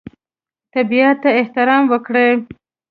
[0.73, 2.31] طبیعت ته احترام وکړئ.